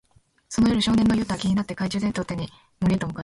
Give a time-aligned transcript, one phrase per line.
[0.49, 3.19] その夜、少年のユウタは気になって、懐中電灯を手に森へと向かった。